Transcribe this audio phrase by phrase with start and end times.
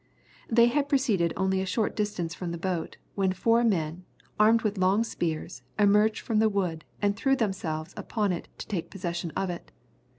[0.49, 4.03] They had proceeded only a short distance from the boat, when four men,
[4.39, 8.89] armed with long spears, emerged from the wood, and threw themselves upon it to take
[8.89, 9.71] possession of it.